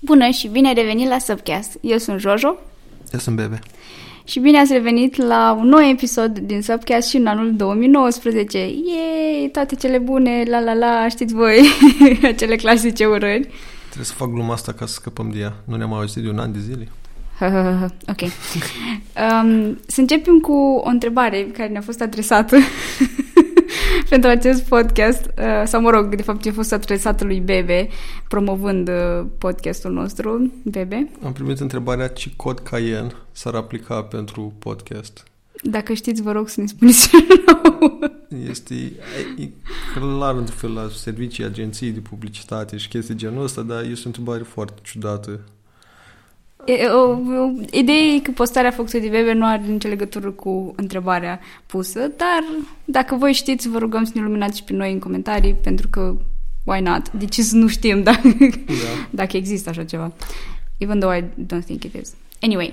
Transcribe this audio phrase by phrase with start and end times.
[0.00, 1.78] Bună și bine ai revenit la Subcast.
[1.80, 2.56] Eu sunt Jojo
[3.12, 3.58] Eu sunt Bebe.
[4.24, 8.58] și bine ați revenit la un nou episod din Subcast și în anul 2019.
[8.58, 9.48] Yay!
[9.52, 11.60] Toate cele bune, la la la, știți voi,
[12.22, 13.48] acele clasice urări.
[13.84, 15.54] Trebuie să fac gluma asta ca să scăpăm de ea.
[15.64, 16.88] Nu ne-am auzit de un an de zile.
[18.12, 18.20] ok.
[18.22, 20.52] Um, să începem cu
[20.84, 22.56] o întrebare care ne-a fost adresată
[24.14, 27.88] pentru acest podcast, uh, sau mă rog, de fapt a fost adresată lui Bebe,
[28.28, 31.10] promovând uh, podcastul nostru, Bebe.
[31.22, 35.24] Am primit întrebarea ce cod Cayenne s-ar aplica pentru podcast.
[35.62, 37.10] Dacă știți, vă rog să ne spuneți
[37.46, 37.98] nou.
[38.48, 39.50] Este e, e
[39.94, 44.06] clar într-un fel la servicii, agenții de publicitate și chestii genul ăsta, dar este o
[44.06, 45.40] întrebare foarte ciudată.
[46.66, 50.72] E, o, o, ideea e că postarea făcută de Bebe nu are nicio legătură cu
[50.76, 52.44] întrebarea pusă, dar
[52.84, 56.16] dacă voi știți, vă rugăm să ne luminați și pe noi în comentarii, pentru că
[56.64, 57.10] why not?
[57.10, 58.28] De ce să nu știm dacă,
[58.66, 59.06] Da.
[59.20, 60.12] dacă există așa ceva?
[60.78, 62.14] Even though I don't think it is.
[62.40, 62.72] Anyway,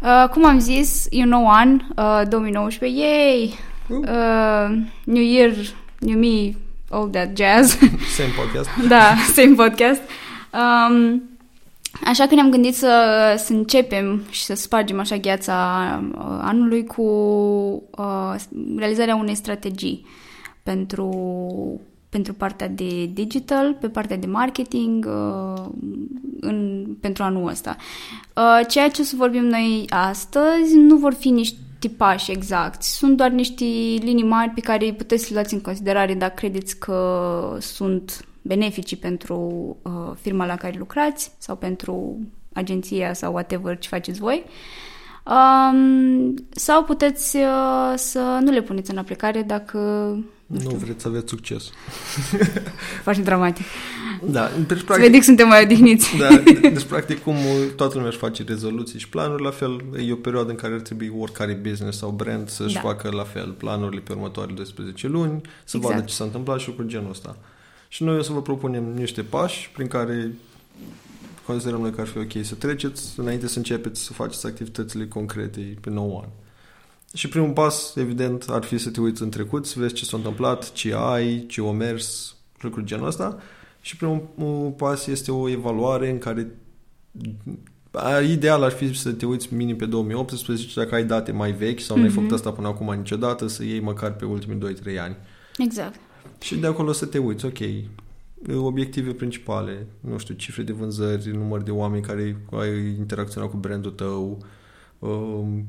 [0.00, 3.54] uh, cum am zis, e un nou an, uh, 2019, yay!
[3.88, 3.98] Uh.
[3.98, 5.52] Uh, new Year,
[5.98, 6.54] new me,
[6.90, 7.78] all that jazz.
[8.16, 8.68] Same podcast.
[8.88, 10.00] Da, same podcast.
[10.52, 11.22] Um,
[12.04, 15.56] așa că ne-am gândit să, să începem și să spargem așa gheața
[16.14, 17.02] uh, anului cu
[17.90, 18.34] uh,
[18.76, 20.06] realizarea unei strategii
[20.62, 21.10] pentru,
[22.08, 25.64] pentru partea de digital, pe partea de marketing uh,
[26.40, 27.76] în, pentru anul ăsta.
[28.36, 32.82] Uh, ceea ce o să vorbim noi astăzi nu vor fi niște tipași exact.
[32.82, 33.64] Sunt doar niște
[33.98, 38.24] linii mari pe care îi puteți să le luați în considerare dacă credeți că sunt
[38.42, 39.36] beneficii pentru
[39.82, 42.18] uh, firma la care lucrați sau pentru
[42.52, 44.44] agenția sau whatever ce faceți voi.
[45.26, 49.78] Um, sau puteți uh, să nu le puneți în aplicare dacă
[50.46, 51.64] Nu vreți să aveți succes.
[53.04, 53.64] faci dramatic.
[54.24, 56.16] Da, deci Să practic, vede că suntem mai odihniți.
[56.16, 56.28] da,
[56.70, 57.34] deci practic cum
[57.76, 60.80] toată lumea își face rezoluții și planuri, la fel e o perioadă în care ar
[60.80, 62.80] trebui oricare business sau brand să-și Da.
[62.80, 65.94] facă la fel planurile pe următoarele 12 luni, să Exact.
[65.94, 67.36] vadă ce s-a întâmplat și lucruri genul ăsta.
[67.92, 70.32] Și noi o să vă propunem niște pași prin care
[71.46, 75.74] considerăm noi că ar fi ok să treceți înainte să începeți să faceți activitățile concrete
[75.80, 76.28] pe nou an.
[77.14, 80.16] Și primul pas, evident, ar fi să te uiți în trecut, să vezi ce s-a
[80.16, 83.38] întâmplat, ce ai, ce o mers, lucruri genul ăsta.
[83.80, 86.56] Și primul pas este o evaluare în care
[87.90, 91.80] a, ideal ar fi să te uiți minim pe 2018 dacă ai date mai vechi
[91.80, 92.14] sau n-ai Mhm.
[92.14, 95.16] făcut asta până acum niciodată, să iei măcar pe ultimii 2-3 ani.
[95.58, 96.00] Exact.
[96.40, 97.58] Și de acolo să te uiți, ok,
[98.56, 103.90] obiective principale, nu știu, cifre de vânzări, număr de oameni care ai interacționat cu brandul
[103.90, 104.38] tău,
[104.98, 105.66] um,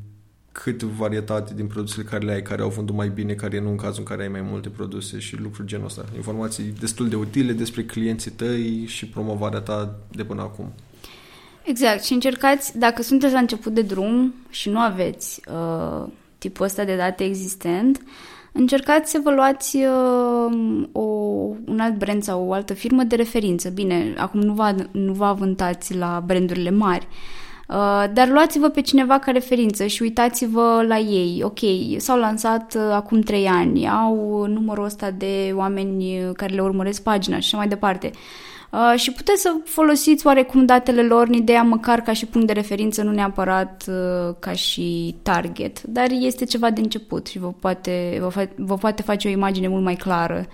[0.51, 3.77] cât varietate din produsele care le ai, care au vândut mai bine, care nu în
[3.77, 6.05] cazul în care ai mai multe produse și lucruri genul ăsta.
[6.15, 10.73] Informații destul de utile despre clienții tăi și promovarea ta de până acum.
[11.63, 12.03] Exact.
[12.03, 16.95] Și încercați, dacă sunteți la început de drum și nu aveți uh, tipul ăsta de
[16.95, 18.01] date existent,
[18.53, 21.01] încercați să vă luați uh, o,
[21.65, 23.69] un alt brand sau o altă firmă de referință.
[23.69, 27.07] Bine, acum nu vă, nu vă avântați la brandurile mari,
[27.67, 31.41] uh, dar luați-vă pe cineva ca referință și uitați-vă la ei.
[31.43, 31.59] Ok,
[31.97, 37.03] s-au lansat uh, acum trei ani, au numărul ăsta de oameni uh, care le urmăresc
[37.03, 38.11] pagina și așa mai departe.
[38.13, 38.19] Uh,
[38.95, 43.03] și puteți să folosiți oarecum datele lor în ideea măcar ca și punct de referință,
[43.03, 48.29] nu neapărat uh, ca și target, dar este ceva de început și vă poate, vă,
[48.41, 50.47] fa- vă poate face o imagine mult mai clară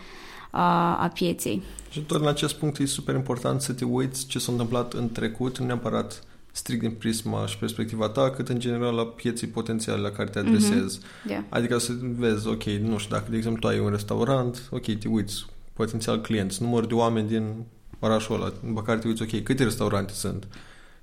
[0.50, 1.62] a, a pieței.
[1.90, 5.12] Și tot în acest punct e super important să te uiți ce s-a întâmplat în
[5.12, 10.02] trecut, nu neapărat strict din prisma și perspectiva ta, cât în general la pieții potențiale
[10.02, 11.00] la care te adresezi.
[11.28, 11.44] Yeah.
[11.50, 15.08] Adică să vezi, ok, nu știu, dacă de exemplu tu ai un restaurant, ok, te
[15.08, 17.54] uiți, potențial clienți, număr de oameni din
[18.00, 20.48] orașul ăla, după care te uiți, ok, câte restaurante sunt,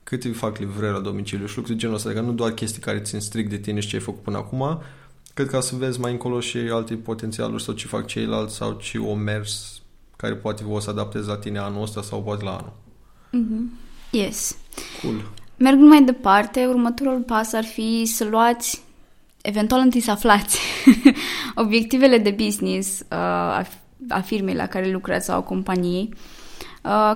[0.05, 3.01] câte fac livrări la domiciliu și lucruri de genul ăsta, adică nu doar chestii care
[3.01, 4.81] țin strict de tine și ce ai făcut până acum,
[5.35, 8.99] cât ca să vezi mai încolo și alte potențialuri sau ce fac ceilalți sau ce
[8.99, 9.81] o mers
[10.17, 12.73] care poate o să adaptezi la tine anul ăsta sau poate la anul.
[14.11, 14.57] Yes.
[15.03, 15.31] Cool.
[15.57, 18.83] Mergând mai departe, următorul pas ar fi să luați,
[19.43, 20.59] eventual întâi să aflați
[21.65, 23.67] obiectivele de business uh, a,
[24.09, 26.19] a firmei la care lucrați sau a companiei, uh,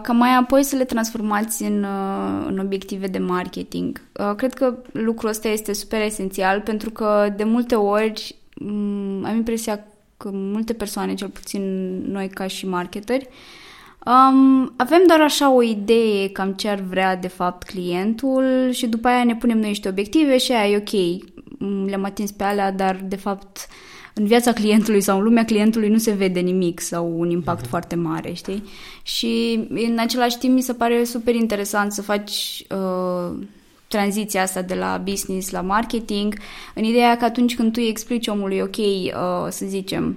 [0.02, 4.00] ca mai apoi să le transformați în, uh, în obiective de marketing.
[4.20, 9.34] Uh, cred că lucrul ăsta este super esențial pentru că de multe ori m- am
[9.36, 9.84] impresia
[10.16, 11.62] că multe persoane, cel puțin
[12.10, 13.28] noi ca și marketeri,
[14.06, 19.08] Um, avem doar așa o idee cam ce ar vrea de fapt clientul și după
[19.08, 21.22] aia ne punem noi niște obiective și aia e ok,
[21.58, 23.68] m, le-am atins pe alea, dar de fapt
[24.14, 27.68] în viața clientului sau în lumea clientului nu se vede nimic sau un impact uh-huh.
[27.68, 28.62] foarte mare, știi?
[29.02, 33.36] Și în același timp mi se pare super interesant să faci uh,
[33.88, 36.34] tranziția asta de la business la marketing,
[36.74, 39.12] în ideea că atunci când tu îi explici omului, ok, uh,
[39.48, 40.16] să zicem,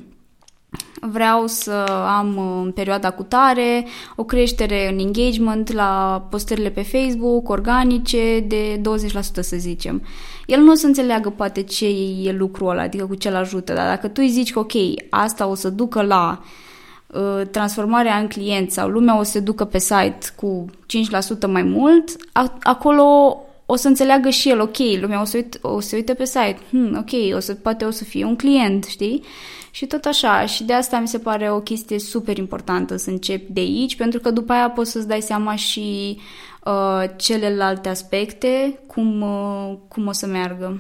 [1.12, 1.72] vreau să
[2.18, 3.86] am în perioada cu tare
[4.16, 8.81] o creștere în engagement la postările pe Facebook, organice, de 20%,
[9.22, 10.02] să zicem.
[10.46, 11.88] El nu o să înțeleagă poate ce
[12.24, 14.72] e lucrul ăla, adică cu ce îl ajută, dar dacă tu îi zici că ok,
[15.10, 16.44] asta o să ducă la
[17.08, 20.66] uh, transformarea în client sau lumea o să se ducă pe site cu
[21.46, 22.16] 5% mai mult,
[22.62, 23.38] acolo
[23.74, 26.58] o să înțeleagă și el, ok, lumea o să, uit, o să uite pe site,
[26.70, 29.24] hmm, ok, o să, poate o să fie un client, știi?
[29.72, 33.54] Și tot așa, și de asta mi se pare o chestie super importantă să începi
[33.54, 36.18] de aici, pentru că după aia poți să-ți dai seama și
[36.66, 40.80] uh, celelalte aspecte, cum, uh, cum o să meargă.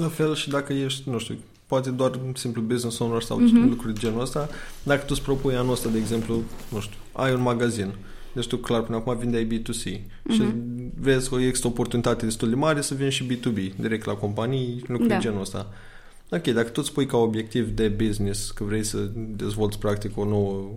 [0.00, 3.68] La fel și dacă ești, nu știu, poate doar simplu business owner sau uh-huh.
[3.68, 4.48] lucruri de genul ăsta,
[4.82, 7.94] dacă tu îți propui anul ăsta, de exemplu, nu știu, ai un magazin,
[8.34, 10.30] deci tu clar până acum vindeai B2C uh-huh.
[10.30, 10.92] și mhm.
[11.00, 14.84] vezi că există o oportunitate destul de mare să vinzi și B2B, direct la companii,
[14.86, 15.14] lucruri da.
[15.14, 15.72] de genul ăsta.
[16.30, 20.24] Ok, dacă tu îți pui ca obiectiv de business că vrei să dezvolți practic o
[20.24, 20.70] nouă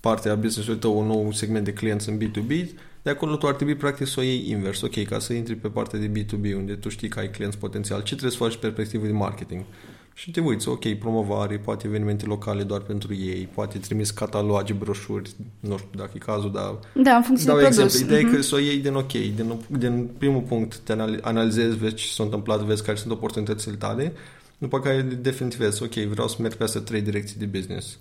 [0.00, 2.68] parte a business-ului tău, un nou segment de clienți în B2B,
[3.02, 4.80] de acolo tu ar trebui practic să o iei invers.
[4.80, 7.98] Ok, ca să intri pe partea de B2B unde tu știi că ai clienți potențial,
[7.98, 9.64] ce trebuie să faci perspectivă de marketing?
[10.14, 15.30] Și te uiți, ok, promovare, poate evenimente locale doar pentru ei, poate trimis cataloge, broșuri,
[15.60, 16.78] nu știu dacă e cazul, dar...
[16.94, 17.90] Da, în funcție dau de exemplu.
[17.90, 18.06] produs.
[18.06, 18.22] Ideea uh-huh.
[18.22, 18.36] e Mhm.
[18.36, 20.92] că să o iei din ok, din, din primul punct te
[21.22, 24.12] analizezi, vezi ce s-a întâmplat, vezi care sunt oportunitățile tale,
[24.58, 27.96] după care definitivezi, ok, vreau să merg pe astea trei direcții de business.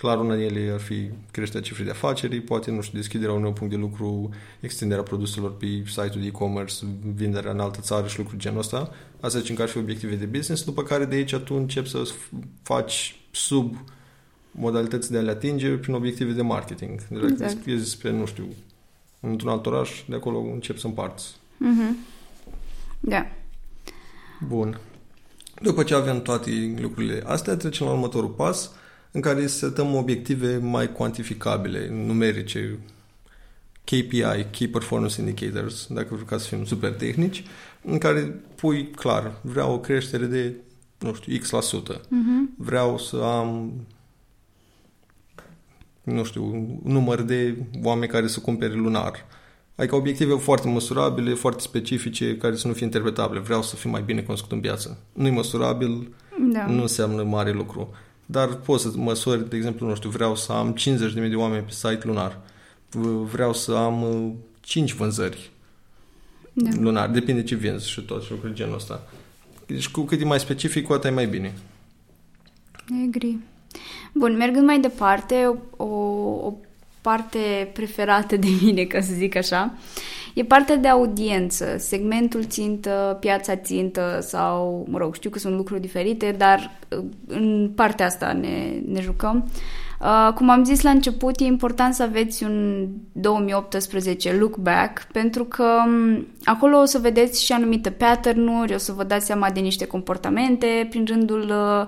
[0.00, 3.52] Clar, una din ele ar fi creșterea cifrei de afaceri, poate, nu știu, deschiderea unui
[3.52, 4.30] punct de lucru,
[4.60, 6.74] extinderea produselor pe site-ul de e-commerce,
[7.14, 8.90] vinderea în altă țară și lucruri genul ăsta.
[9.20, 12.02] Asta zicem că ar fi obiective de business, după care de aici tu începi să
[12.62, 13.76] faci sub
[14.50, 16.90] modalități de a le atinge prin obiective de marketing.
[16.90, 17.66] Deci dacă Exact.
[17.66, 17.88] exact.
[17.88, 18.48] spre, nu știu,
[19.20, 21.36] într-un alt oraș, de acolo începi să împarți.
[21.56, 21.96] Mhm.
[23.00, 23.26] Da.
[24.46, 24.80] Bun.
[25.62, 28.72] După ce avem toate lucrurile astea, trecem la următorul pas,
[29.12, 32.78] în care setăm obiective mai cuantificabile, numerice,
[33.84, 37.44] KPI, Key Performance Indicators, dacă vreau ca să fim super tehnici,
[37.82, 38.20] în care
[38.54, 40.54] pui clar, vreau o creștere de,
[40.98, 41.50] nu știu, X%.
[41.50, 42.00] la sută.
[42.08, 42.54] Mhm.
[42.56, 43.72] Vreau să am
[46.02, 49.26] nu știu, un număr de oameni care să cumpere lunar.
[49.74, 53.40] Adică obiective foarte măsurabile, foarte specifice, care să nu fie interpretabile.
[53.40, 54.98] Vreau să fiu mai bine cunoscut în piață.
[55.12, 56.14] Nu-i măsurabil,
[56.52, 56.66] Da.
[56.66, 57.94] nu înseamnă mare lucru.
[58.30, 61.70] Dar poți să măsori, de exemplu, nu știu, vreau să am 50.000 de oameni pe
[61.72, 62.40] site lunar.
[62.90, 65.50] V- Vreau să am uh, 5 vânzări
[66.52, 66.70] Da.
[66.80, 67.08] lunar.
[67.08, 69.02] Depinde ce vinzi și tot și lucruri genul ăsta.
[69.66, 71.54] Deci cu cât e mai specific, cu atât e mai bine.
[73.08, 73.38] Agree.
[74.14, 76.54] Bun, mergând mai departe, o, o
[77.00, 79.74] parte preferată de mine, ca să zic așa,
[80.38, 85.80] e partea de audiență, segmentul țintă, piața țintă sau, mă rog, știu că sunt lucruri
[85.80, 89.50] diferite, dar uh, în partea asta ne, ne jucăm.
[90.00, 95.44] Uh, cum am zis la început, e important să aveți un 2018 look back, pentru
[95.44, 99.60] că um, acolo o să vedeți și anumite pattern-uri, o să vă dați seama de
[99.60, 101.86] niște comportamente prin rândul uh,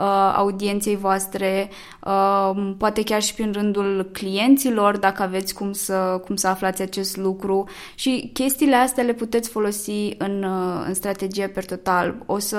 [0.00, 1.70] uh, audienței voastre,
[2.04, 7.16] uh, poate chiar și prin rândul clienților, dacă aveți cum să, cum să aflați acest
[7.16, 12.14] lucru și chestiile astea le puteți folosi în, uh, în strategie per total.
[12.26, 12.58] O să,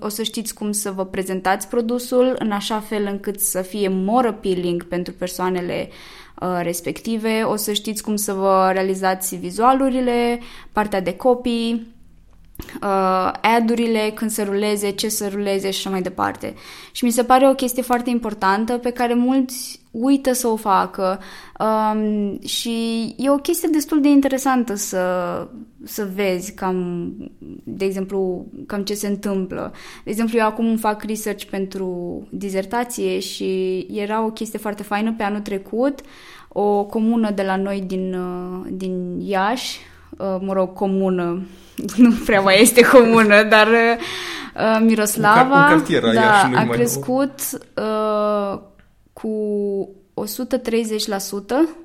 [0.00, 4.31] o să știți cum să vă prezentați produsul în așa fel încât să fie more
[4.32, 5.88] appealing pentru persoanele
[6.40, 10.40] uh, respective, o să știți cum să vă realizați vizualurile,
[10.72, 11.80] partea de copy,
[12.82, 16.54] uh, ad-urile, când să ruleze, ce să ruleze și așa mai departe.
[16.92, 21.20] Și mi se pare o chestie foarte importantă pe care mulți uită să o facă
[21.58, 25.04] um, și e o chestie destul de interesantă să,
[25.84, 27.12] să vezi cam,
[27.64, 29.72] de exemplu, cam ce se întâmplă.
[30.04, 35.22] De exemplu, eu acum fac research pentru dizertație și era o chestie foarte faină pe
[35.22, 36.00] anul trecut,
[36.48, 41.42] o comună de la noi din, uh, din Iași, uh, mă rog, comună,
[41.96, 46.56] nu prea mai este comună, dar uh, Miroslava Un car- un cartier al da, Iașiului
[46.56, 46.74] a mai nou.
[46.74, 47.34] crescut
[47.76, 48.60] uh,
[49.12, 49.30] cu
[50.14, 50.24] 130%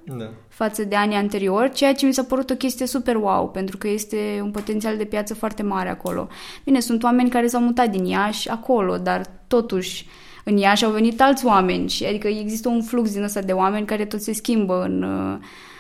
[0.06, 0.30] Da.
[0.48, 3.88] față de anii anteriori, ceea ce mi s-a părut o chestie super wow, pentru că
[3.88, 6.28] este un potențial de piață foarte mare acolo.
[6.64, 10.08] Bine, sunt oameni care s-au mutat din Iași acolo, dar totuși
[10.44, 13.86] în Iași au venit alți oameni și adică există un flux din ăsta de oameni
[13.86, 15.38] care tot se schimbă în, uh,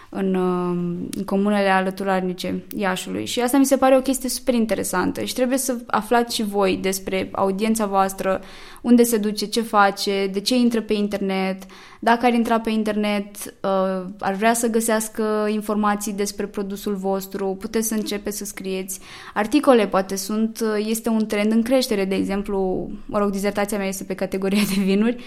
[0.09, 3.25] în, uh, în comunele alăturarnice Iașului.
[3.25, 6.79] Și asta mi se pare o chestie super interesantă și trebuie să aflați și voi
[6.81, 8.41] despre audiența voastră,
[8.81, 11.63] unde se duce, ce face, de ce intră pe internet,
[11.99, 17.87] dacă ar intra pe internet, uh, ar vrea să găsească informații despre produsul vostru, puteți
[17.87, 18.99] să începeți să scrieți
[19.33, 24.03] articole, poate sunt, este un trend în creștere, de exemplu, mă rog, dizertația mea este
[24.03, 25.23] pe categoria de vinuri,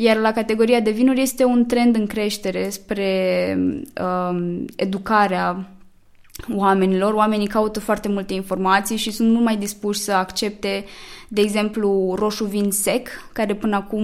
[0.00, 3.56] iar la categoria de vinuri este un trend în creștere spre
[4.00, 5.70] um, educarea
[6.54, 7.14] oamenilor.
[7.14, 10.84] Oamenii caută foarte multe informații și sunt mult mai dispuși să accepte,
[11.28, 14.02] de exemplu, roșu vin sec, care până acum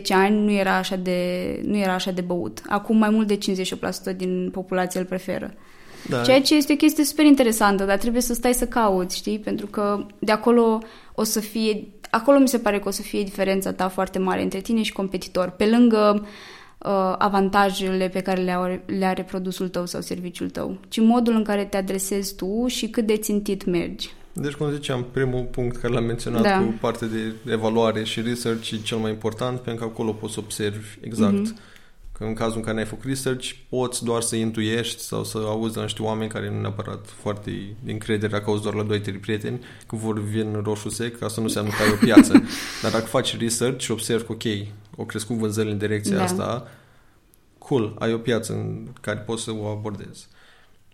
[0.08, 1.20] ani nu era, așa de,
[1.64, 2.62] nu era așa de băut.
[2.68, 3.38] Acum mai mult de
[4.12, 5.54] 58% din populație îl preferă.
[6.08, 6.22] Da.
[6.22, 9.38] Ceea ce este o chestie super interesantă, dar trebuie să stai să cauți, știi?
[9.38, 10.78] Pentru că de acolo
[11.14, 14.42] o să fie acolo mi se pare că o să fie diferența ta foarte mare
[14.42, 16.26] între tine și competitor, pe lângă
[16.78, 21.34] uh, avantajele pe care le are, le are produsul tău sau serviciul tău, ci modul
[21.34, 24.10] în care te adresezi tu și cât de țintit mergi.
[24.32, 26.58] Deci, cum ziceam, primul punct care l-am menționat da.
[26.58, 30.40] cu partea de evaluare și research e cel mai important, pentru că acolo poți să
[30.40, 31.72] observi exact mm-hmm
[32.18, 35.74] Că în cazul în care n-ai făcut research, poți doar să intuiești sau să auzi
[35.74, 39.60] de niște oameni care nu neapărat foarte de încredere, că auzi doar la 2-3 prieteni,
[39.86, 42.32] că vor vin roșu sec, asta nu înseamnă că ai o piață.
[42.82, 44.42] Dar dacă faci research și observi că, ok,
[44.98, 46.22] au crescut vânzările în direcția da.
[46.22, 46.68] asta,
[47.58, 50.28] cool, ai o piață în care poți să o abordezi.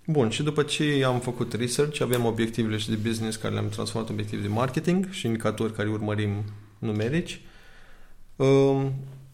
[0.06, 4.08] Bun, și după ce am făcut research, avem obiectivele și de business care le-am transformat
[4.08, 6.44] în obiective de marketing și indicatori care urmărim
[6.78, 7.40] numerici.
[8.36, 8.92] Um,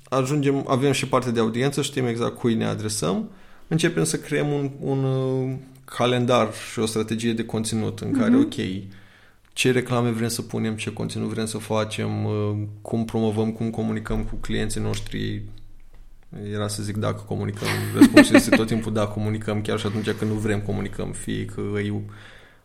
[0.09, 3.31] ajungem, avem și parte de audiență, știm exact cui ne adresăm,
[3.69, 8.19] începem să creăm un, un uh, calendar și o strategie de conținut în mm-hmm.
[8.19, 8.55] care, ok,
[9.53, 14.23] ce reclame vrem să punem, ce conținut vrem să facem, uh, cum promovăm, cum comunicăm
[14.25, 15.43] cu clienții noștri.
[16.53, 17.69] Era să zic dacă comunicăm.
[17.97, 21.61] Răspunsul este tot timpul da, comunicăm, chiar și atunci când nu vrem comunicăm, fie că
[21.61, 21.93] e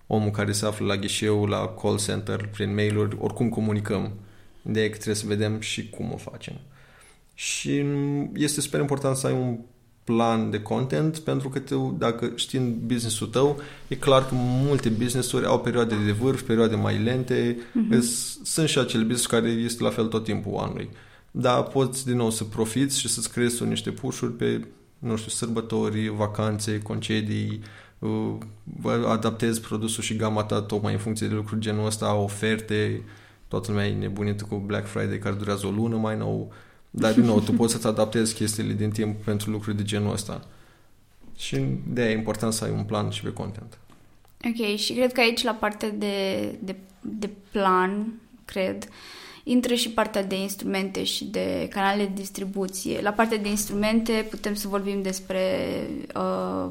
[0.07, 4.11] omul care se află la ghișeu, la call center, prin mail-uri, oricum comunicăm.
[4.69, 6.53] Ideea e că trebuie să vedem și cum o facem
[7.41, 7.85] și
[8.33, 9.57] este super important să ai un
[10.03, 15.45] plan de content pentru că te, dacă știi business-ul tău, e clar că multe business-uri
[15.45, 17.99] au perioade de vârf, perioade mai lente, mm-hmm.
[18.43, 20.89] sunt și acele business care este la fel tot timpul anului.
[21.31, 24.67] Dar poți din nou să profiți și să-ți creezi niște pușuri pe,
[24.99, 27.61] nu știu, sărbători, vacanțe, concedii,
[27.99, 28.33] uh,
[29.07, 33.01] adaptezi produsul și gama ta tocmai în funcție de lucruri genul ăsta, oferte,
[33.47, 36.53] toată lumea e nebunită cu Black Friday care durează o lună mai nou,
[36.91, 40.45] dar, din nou, tu poți să-ți adaptezi chestiile din timp pentru lucruri de genul ăsta.
[41.37, 41.57] Și
[41.87, 43.77] de e important să ai un plan și pe content.
[44.45, 48.13] Ok, și cred că aici la partea de, de, de plan,
[48.45, 48.87] cred,
[49.43, 53.01] intră și partea de instrumente și de canale de distribuție.
[53.01, 55.43] La partea de instrumente putem să vorbim despre
[56.15, 56.69] uh,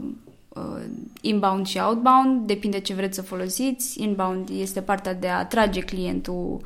[0.48, 0.84] uh,
[1.20, 4.02] inbound și outbound, depinde ce vreți să folosiți.
[4.02, 6.60] Inbound este partea de a atrage clientul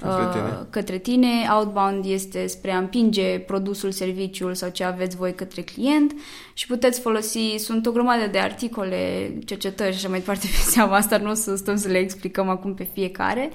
[0.00, 0.48] către tine.
[0.48, 1.28] Uh, către tine.
[1.56, 6.12] Outbound este spre a împinge produsul, serviciul sau ce aveți voi către client
[6.52, 10.96] și puteți folosi, sunt o grămadă de articole, cercetări și așa mai departe pe seama
[10.96, 13.50] asta, nu o să stăm să le explicăm acum pe fiecare.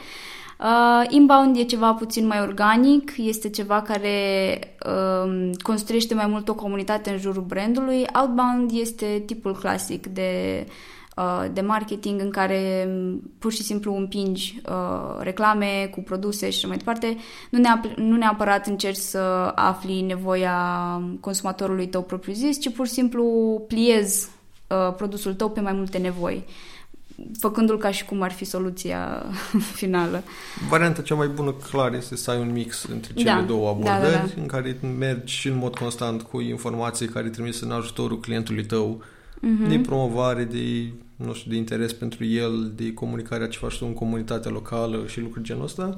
[0.59, 6.53] Uh, inbound e ceva puțin mai organic, este ceva care uh, construiește mai mult o
[6.53, 8.05] comunitate în jurul brandului.
[8.19, 10.71] Outbound este tipul clasic de uh,
[11.04, 11.04] Uh,
[11.53, 12.89] de marketing în care
[13.39, 17.17] pur și simplu împingi uh, reclame cu produse și așa mai departe,
[17.49, 20.57] nu, neap- nu neapărat încerci să afli nevoia
[21.19, 23.25] consumatorului tău propriu-zis, ci pur și simplu
[23.67, 24.29] pliezi
[24.67, 26.43] uh, produsul tău pe mai multe nevoi
[27.39, 29.25] făcându-l ca și cum ar fi soluția
[29.79, 30.23] finală.
[30.69, 34.01] Varianta cea mai bună, clar, este să ai un mix între cele da, două abordări,
[34.01, 34.41] da, da, da.
[34.41, 39.03] în care mergi și în mod constant cu informații care trimise în ajutorul clientului tău,
[39.37, 39.69] uh-huh.
[39.69, 43.93] de promovare, de nu știu, de interes pentru el, de comunicarea ce faci tu în
[43.93, 45.97] comunitatea locală și lucruri genul ăsta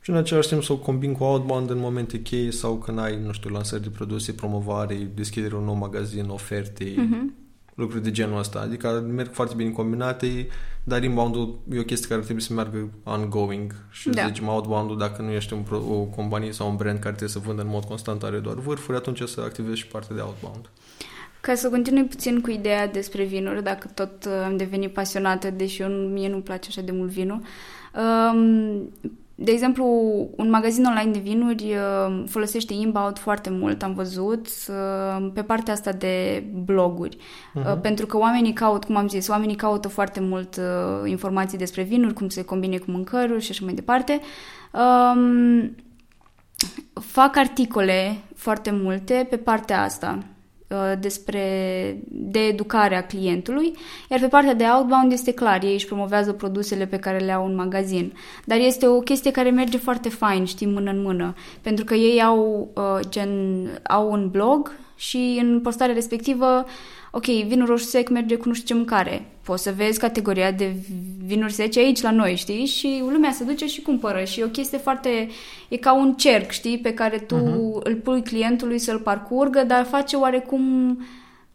[0.00, 3.20] și în același timp să o combin cu outbound în momente cheie sau când ai,
[3.24, 7.34] nu știu, lansări de produse, promovare, deschidere un nou magazin, oferte, uh-huh.
[7.74, 8.60] lucruri de genul ăsta.
[8.60, 10.46] Adică merg foarte bine combinate,
[10.84, 14.26] dar inbound-ul e o chestie care trebuie să meargă ongoing și da.
[14.26, 17.62] zicem outbound dacă nu ești un, o companie sau un brand care trebuie să vândă
[17.62, 20.70] în mod constant, are doar vârfuri, atunci să activezi și partea de outbound.
[21.48, 25.82] Ca să continui puțin cu ideea despre vinuri, dacă tot uh, am devenit pasionată, deși
[25.82, 27.40] eu, mie nu-mi place așa de mult vinul.
[28.32, 28.92] Um,
[29.34, 29.84] de exemplu,
[30.36, 35.72] un magazin online de vinuri uh, folosește inbound foarte mult, am văzut, uh, pe partea
[35.72, 37.16] asta de bloguri.
[37.16, 37.80] Uh-huh.
[37.80, 40.60] Pentru că oamenii caută, cum am zis, oamenii caută foarte mult
[41.04, 44.20] informații despre vinuri, cum se combine cu mâncăruri și așa mai departe.
[44.72, 45.74] Um,
[46.92, 50.36] fac articole foarte multe pe partea asta uh,
[50.98, 51.42] despre
[52.08, 53.72] de educare a clientului,
[54.10, 57.46] iar pe partea de outbound este clar, ei își promovează produsele pe care le au
[57.46, 58.12] în magazin.
[58.44, 62.22] Dar este o chestie care merge foarte fain, știi, mână în mână, pentru că ei
[62.22, 63.30] au, uh, gen,
[63.82, 66.66] au un blog și în postarea respectivă
[67.10, 69.26] ok, vinul roșu sec merge cu nu știu ce mâncare.
[69.42, 70.74] Poți să vezi categoria de
[71.24, 72.66] vinuri sece aici la noi, știi?
[72.66, 75.28] Și lumea se duce și cumpără și e o chestie foarte...
[75.68, 76.78] E ca un cerc, știi?
[76.78, 77.82] Pe care tu uh-huh.
[77.82, 80.98] îl pui clientului să-l parcurgă, dar face oarecum...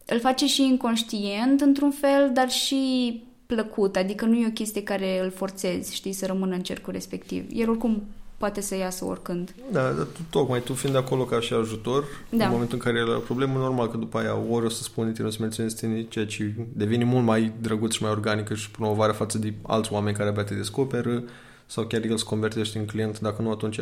[0.06, 5.24] Îl face și inconștient într-un fel, dar și plăcut, adică nu e o chestie care
[5.24, 7.44] îl forțezi, știi, să rămână în cercul respectiv.
[7.54, 8.04] El oricum
[8.44, 9.56] poate să iasă oricând.
[9.72, 12.46] Da, dar tu, tocmai tu fiind acolo ca și ajutor, da.
[12.46, 14.84] în momentul în care el are o problemă, normal că după aia ori o să
[14.84, 18.54] spune tine, o să menționezi tine, ceea ce devine mult mai drăguț și mai organică
[18.54, 21.24] și promovare față de alți oameni care abia te descoperă
[21.66, 23.80] sau chiar el se convertește în client, dacă nu atunci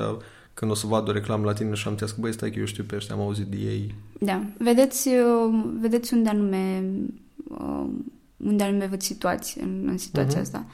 [0.53, 2.65] când o să vadă o reclamă la tine și am că băi, stai că eu
[2.65, 3.95] știu pe ăștia, am auzit de ei.
[4.19, 6.83] Da, vedeți, uh, vedeți unde anume
[7.47, 7.85] uh,
[8.37, 10.41] unde anume văd situații în, în situația uh-huh.
[10.41, 10.65] asta.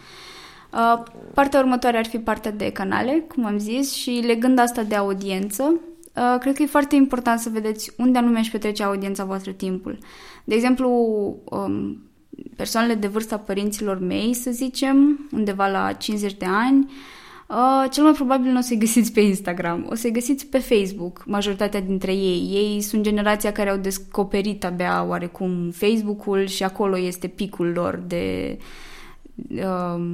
[0.74, 4.96] Uh, partea următoare ar fi partea de canale, cum am zis, și legând asta de
[4.96, 5.64] audiență,
[6.16, 9.98] uh, cred că e foarte important să vedeți unde anume își petrece audiența voastră timpul.
[10.44, 10.90] De exemplu,
[11.44, 12.02] um,
[12.56, 16.92] persoanele de vârsta părinților mei, să zicem, undeva la 50 de ani,
[17.50, 21.24] Uh, cel mai probabil nu o să-i găsiți pe Instagram, o să-i găsiți pe Facebook,
[21.26, 22.50] majoritatea dintre ei.
[22.54, 28.58] Ei sunt generația care au descoperit abia oarecum Facebook-ul și acolo este picul lor de,
[28.58, 28.66] Um,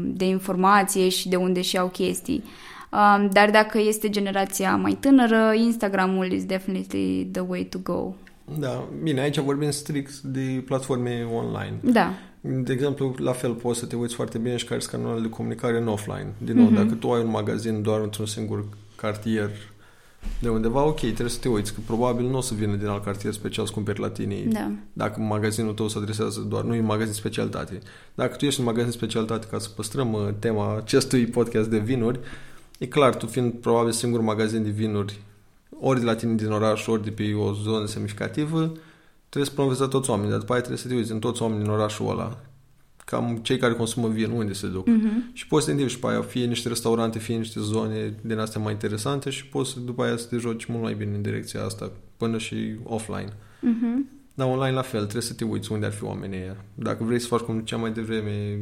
[0.03, 2.43] de informație și de unde și au chestii.
[2.91, 8.13] Um, dar dacă este generația mai tânără, Instagramul is definitely the way to go.
[8.59, 11.73] Da, bine, aici vorbim strict de platforme online.
[11.81, 12.13] Da.
[12.41, 15.29] De exemplu, la fel poți să te uiți foarte bine și care sunt canalele de
[15.29, 16.33] comunicare în offline.
[16.37, 16.75] Din nou, mm-hmm.
[16.75, 18.65] dacă tu ai un magazin doar într-un singur
[18.95, 19.49] cartier
[20.41, 23.03] de undeva, ok, trebuie să te uiți, că probabil nu o să vină din alt
[23.03, 24.35] cartier special să cumperi la tine.
[24.47, 24.71] Da.
[24.93, 27.79] Dacă magazinul tău se adresează doar, nu e un magazin specialitate.
[28.15, 32.19] Dacă tu ești un magazin specialitate, ca să păstrăm uh, tema acestui podcast de vinuri,
[32.79, 35.19] e clar, tu fiind probabil singur magazin de vinuri,
[35.79, 38.71] ori de la tine din oraș, ori de pe o zonă semnificativă,
[39.29, 41.63] trebuie să promovezi toți oamenii, dar după aia trebuie să te uiți în toți oamenii
[41.63, 42.37] din orașul ăla
[43.05, 44.87] cam cei care consumă vin, unde se duc.
[44.87, 45.33] Uh-huh.
[45.33, 48.37] Și poți să te întrebi și pe aia, fie niște restaurante, fie niște zone din
[48.37, 51.63] astea mai interesante și poți după aia să te joci mult mai bine în direcția
[51.63, 53.29] asta, până și offline.
[53.31, 54.21] Uh-huh.
[54.33, 56.55] Dar online la fel, trebuie să te uiți unde ar fi oamenii ăia.
[56.73, 58.57] Dacă vrei să faci cum cea mai devreme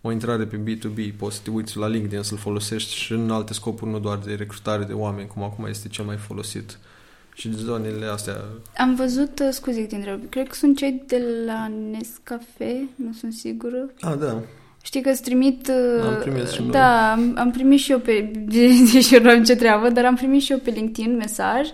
[0.00, 3.52] o intrare pe B2B, poți să te uiți la LinkedIn, să-l folosești și în alte
[3.52, 6.70] scopuri, nu doar de recrutare de oameni, cum acum este cel mai folosit.
[6.70, 6.91] Uh,
[7.34, 8.44] și zonele astea.
[8.76, 13.32] Am văzut, uh, scuze că te cred că sunt cei de la Nescafe, nu sunt
[13.32, 13.90] sigură.
[14.00, 14.38] Ah, da.
[14.82, 15.68] Știi că îți trimit...
[15.98, 16.70] Uh, am primit și noi.
[16.70, 18.30] Da, am, am primit și eu pe...
[18.92, 21.68] Deși eu nu am ce treabă, dar am primit și eu pe LinkedIn mesaj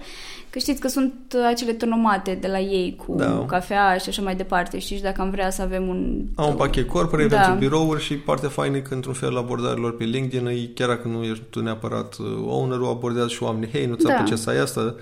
[0.50, 3.44] că știți că sunt uh, acele tonomate de la ei cu da.
[3.46, 6.24] cafea și așa mai departe, știți, și dacă am vrea să avem un...
[6.34, 7.40] Am un pachet corporate da.
[7.40, 11.22] pentru birouri și partea faină că într-un fel abordărilor pe LinkedIn, e, chiar dacă nu
[11.22, 12.16] ești tu neapărat
[12.46, 14.36] owner-ul, abordează și oamenii, hei, nu ți-a da.
[14.36, 14.94] să ai asta,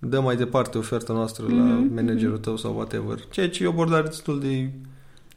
[0.00, 1.56] dă mai departe oferta noastră mm-hmm.
[1.56, 2.42] la mhm, managerul mhm.
[2.42, 3.18] tău sau whatever.
[3.30, 4.70] Ceea ce e o abordare destul de...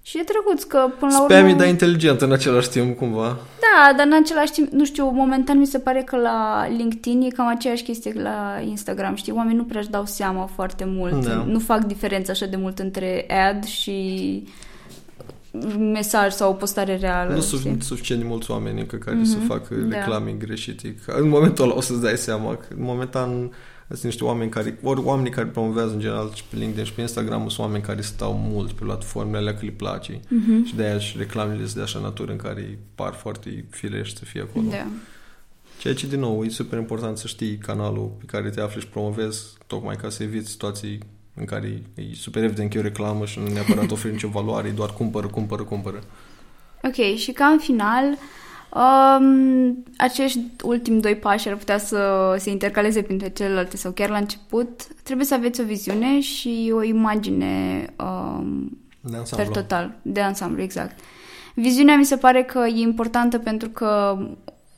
[0.05, 1.35] Și e drăguț că până la urmă...
[1.35, 3.37] Spammy, dar inteligent în același timp, cumva.
[3.59, 7.27] Da, dar în același timp, nu știu, momentan mi se pare că la LinkedIn e
[7.27, 9.33] cam aceeași chestie la Instagram, știi?
[9.33, 11.25] Oamenii nu prea își dau seama foarte mult.
[11.25, 11.43] Da.
[11.47, 14.43] Nu fac diferența așa de mult între ad și
[15.77, 17.33] mesaj sau o postare reală.
[17.33, 19.29] Nu sunt suficient de mulți oameni încă care mm-hmm.
[19.29, 19.47] să mhm.
[19.47, 19.97] facă da.
[19.97, 20.45] reclame da.
[20.45, 20.95] greșite.
[21.05, 23.51] În momentul ăla o să-ți dai seama că momentan
[23.95, 27.01] sunt niște oameni care, ori oamenii care promovează în general și pe LinkedIn și pe
[27.01, 30.65] Instagram sunt oameni care stau mult pe platformele alea că le place uh-huh.
[30.65, 34.41] și de-aia și reclamele sunt de așa natură în care par foarte firești să fie
[34.41, 34.65] acolo.
[34.69, 34.87] Da.
[35.79, 38.87] Ceea ce, din nou, e super important să știi canalul pe care te afli și
[38.87, 40.99] promovezi, tocmai ca să eviți situații
[41.35, 44.67] în care e super evident că e o reclamă și nu neapărat oferi nicio valoare,
[44.67, 46.03] e doar cumpără, cumpără, cumpără.
[46.83, 48.17] Ok, și ca în final,
[48.75, 54.17] Um, acești ultimi doi pași ar putea să se intercaleze printre celelalte sau chiar la
[54.17, 54.87] început.
[55.03, 59.51] Trebuie să aveți o viziune și o imagine um, de ansamblu.
[59.51, 60.99] per total, de ansamblu, exact.
[61.53, 64.17] Viziunea mi se pare că e importantă pentru că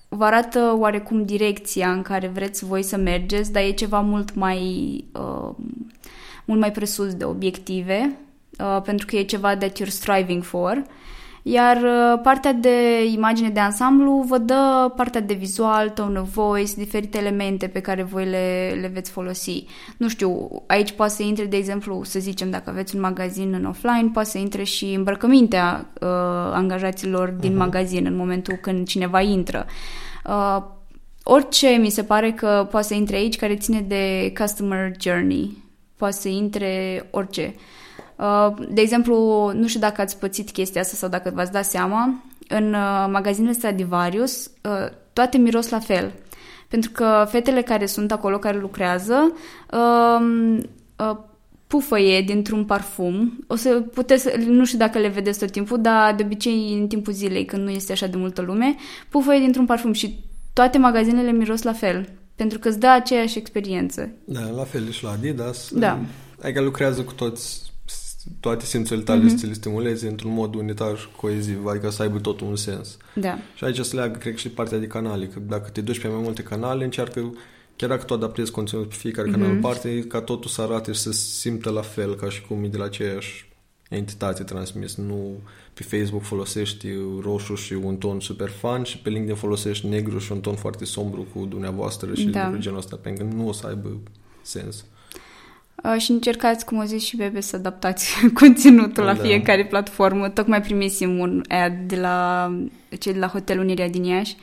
[0.08, 4.60] vă arată oarecum direcția în care vreți voi să mergeți, dar e ceva mult mai,
[5.14, 5.56] uh,
[6.46, 8.18] mult mai presus de obiective,
[8.60, 10.72] uh, pentru că e ceva that you're striving for.
[10.78, 10.84] Uh,
[11.48, 16.74] iar uh, partea de imagine de ansamblu vă dă partea de vizual, tone of voice,
[16.76, 19.66] diferite elemente pe care voi le, le veți folosi.
[19.98, 23.66] Nu știu, aici poate să intre, de exemplu, să zicem, dacă aveți un magazin în
[23.66, 26.08] offline, poate să intre și îmbrăcămintea uh,
[26.54, 27.58] angajaților din uh-huh.
[27.58, 29.66] magazin în momentul când cineva intră.
[30.26, 30.64] Uh,
[31.24, 35.64] orice mi se pare că poate să intre aici care ține de customer journey
[35.98, 37.54] poate să intre orice.
[37.56, 37.62] Uh,
[38.70, 39.16] de exemplu,
[39.54, 43.54] nu știu dacă ați pățit chestia asta sau dacă v-ați dat seama, în uh, magazinele
[43.54, 46.12] Stradivarius uh, toate miros la fel.
[46.68, 49.32] Pentru că fetele care sunt acolo, care lucrează,
[49.72, 50.58] uh,
[50.98, 51.18] uh,
[51.68, 53.44] pufăie dintr-un parfum.
[53.48, 57.14] O să puteți, nu știu dacă le vedeți tot timpul, dar de obicei în timpul
[57.14, 58.76] zilei, când nu este așa de multă lume,
[59.10, 60.20] pufăie dintr-un parfum și
[60.54, 62.10] toate magazinele miros la fel.
[62.36, 64.10] Pentru că îți dă aceeași experiență.
[64.26, 65.70] Da, la fel și la Adidas.
[65.74, 66.00] Da.
[66.42, 67.74] Adică lucrează cu toți
[68.40, 69.38] toate simțurile tale mm-hmm.
[69.38, 72.98] să le stimuleze într-un mod unitar, coeziv, adică să aibă totul un sens.
[73.14, 73.38] Da.
[73.56, 76.08] Și aici se leagă, cred că și partea de canale, că dacă te duci pe
[76.08, 77.34] mai multe canale, încearcă,
[77.76, 79.32] chiar dacă tu adaptezi conținutul pe fiecare mm-hmm.
[79.32, 82.64] canal în parte, ca totul să arate și să simtă la fel, ca și cum
[82.64, 83.54] e de la aceeași
[83.90, 84.96] entitate transmis.
[84.96, 85.40] Nu
[85.74, 86.88] pe Facebook folosești
[87.22, 90.86] roșu și un ton super fan și pe LinkedIn folosești negru și un ton foarte
[90.86, 92.56] sombru cu dumneavoastră și da.
[92.58, 93.98] genul ăsta, pentru că nu o să aibă
[94.42, 94.86] sens.
[95.84, 99.12] Uh, și încercați, cum o zis și Bebe, să adaptați conținutul da.
[99.12, 100.30] la fiecare platformă.
[100.30, 102.50] Tocmai primisem un ad de la
[103.00, 104.36] cei de la Hotelul Unirea din Iași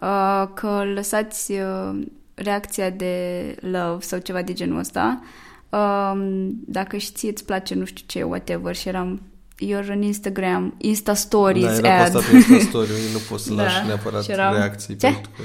[0.00, 2.00] uh, că lăsați uh,
[2.34, 3.14] reacția de
[3.60, 5.22] love sau ceva de genul ăsta
[5.68, 9.20] um, dacă și ție îți place nu știu ce, whatever și eram
[9.62, 12.12] you're on Instagram, Insta Stories da, era ad.
[12.12, 13.62] pe Insta Story, nu poți să da.
[13.62, 14.54] lași neapărat eram...
[14.54, 14.96] reacții.
[14.96, 15.06] Ce?
[15.06, 15.42] Pentru că...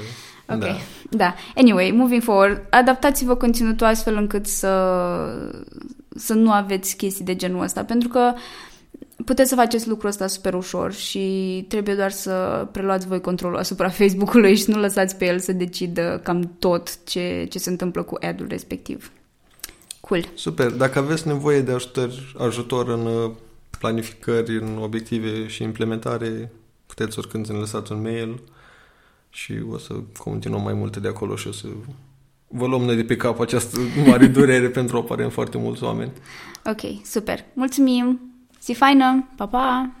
[0.50, 0.76] Ok, da.
[1.10, 1.34] da.
[1.56, 4.72] Anyway, moving forward, adaptați-vă conținutul astfel încât să,
[6.16, 8.32] să nu aveți chestii de genul ăsta, pentru că
[9.24, 13.88] puteți să faceți lucrul ăsta super ușor și trebuie doar să preluați voi controlul asupra
[14.00, 18.16] Facebook-ului și nu lăsați pe el să decidă cam tot ce, ce se întâmplă cu
[18.20, 19.12] ad-ul respectiv.
[20.00, 20.28] Cool.
[20.34, 20.70] Super.
[20.70, 23.30] Dacă aveți nevoie de ajutor, ajutor în uh,
[23.78, 26.52] planificări, în obiective și implementare,
[26.86, 28.40] puteți oricând să ne lăsați un mail
[29.30, 31.66] și o să continuăm mai multe de acolo și o să
[32.48, 35.82] vă luăm noi de pe cap această mare durere pentru o apare în foarte mulți
[35.82, 36.12] oameni.
[36.64, 37.44] Ok, super.
[37.54, 38.20] Mulțumim!
[38.62, 39.28] Zi faină!
[39.36, 39.99] Pa, pa!